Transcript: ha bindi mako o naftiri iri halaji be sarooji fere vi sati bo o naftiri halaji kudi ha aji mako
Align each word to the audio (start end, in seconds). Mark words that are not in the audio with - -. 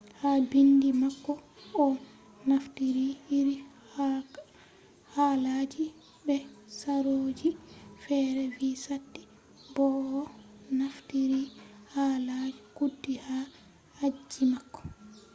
ha 0.19 0.31
bindi 0.49 0.89
mako 1.01 1.33
o 1.83 1.85
naftiri 2.49 3.07
iri 3.37 3.55
halaji 5.13 5.85
be 6.25 6.37
sarooji 6.77 7.49
fere 8.03 8.43
vi 8.55 8.69
sati 8.85 9.21
bo 9.73 9.85
o 10.19 10.21
naftiri 10.79 11.41
halaji 11.93 12.57
kudi 12.77 13.13
ha 13.25 13.37
aji 14.05 14.41
mako 14.53 14.79